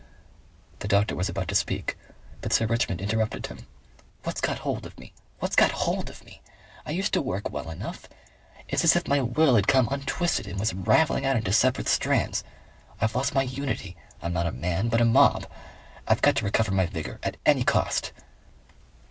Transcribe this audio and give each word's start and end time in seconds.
The 0.79 0.87
doctor 0.87 1.15
was 1.15 1.29
about 1.29 1.47
to 1.49 1.53
speak, 1.53 1.95
but 2.41 2.51
Sir 2.51 2.65
Richmond 2.65 3.01
interrupted 3.01 3.45
him. 3.45 3.67
"What's 4.23 4.41
got 4.41 4.57
hold 4.57 4.87
of 4.87 4.97
me? 4.99 5.13
What's 5.37 5.55
got 5.55 5.69
hold 5.69 6.09
of 6.09 6.25
me? 6.25 6.41
I 6.87 6.89
used 6.89 7.13
to 7.13 7.21
work 7.21 7.51
well 7.51 7.69
enough. 7.69 8.09
It's 8.67 8.83
as 8.83 8.95
if 8.95 9.07
my 9.07 9.21
will 9.21 9.55
had 9.55 9.67
come 9.67 9.87
untwisted 9.91 10.47
and 10.47 10.59
was 10.59 10.73
ravelling 10.73 11.23
out 11.27 11.35
into 11.37 11.53
separate 11.53 11.87
strands. 11.87 12.43
I've 12.99 13.13
lost 13.13 13.35
my 13.35 13.43
unity. 13.43 13.95
I'm 14.23 14.33
not 14.33 14.47
a 14.47 14.51
man 14.51 14.89
but 14.89 15.01
a 15.01 15.05
mob. 15.05 15.45
I've 16.07 16.23
got 16.23 16.35
to 16.37 16.45
recover 16.45 16.71
my 16.71 16.87
vigour. 16.87 17.19
At 17.21 17.37
any 17.45 17.63
cost." 17.63 18.11